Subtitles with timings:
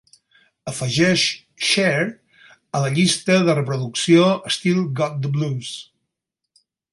[0.69, 1.25] Afegeix
[1.71, 1.99] Cher
[2.79, 4.25] a la llista de reproducció
[4.57, 5.71] Still Got the Blues